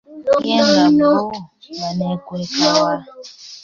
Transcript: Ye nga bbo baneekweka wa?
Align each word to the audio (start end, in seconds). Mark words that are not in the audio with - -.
Ye 0.47 0.57
nga 0.91 1.09
bbo 1.17 1.29
baneekweka 1.79 2.67
wa? 2.81 2.93